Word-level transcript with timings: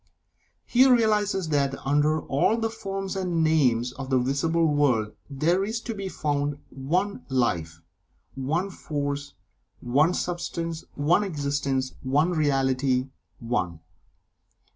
He 0.65 0.89
realizes 0.89 1.49
that 1.49 1.75
under 1.85 2.21
all 2.21 2.57
the 2.57 2.71
forms 2.71 3.15
and 3.15 3.43
names 3.43 3.91
of 3.91 4.09
the 4.09 4.17
visible 4.17 4.65
world, 4.65 5.13
there 5.29 5.63
is 5.63 5.79
to 5.81 5.93
be 5.93 6.09
found 6.09 6.57
One 6.71 7.23
Life 7.29 7.83
One 8.33 8.71
Force 8.71 9.35
One 9.79 10.15
Substance 10.15 10.85
One 10.95 11.23
Existence 11.23 11.93
One 12.01 12.31
Reality 12.31 13.09
ONE. 13.39 13.79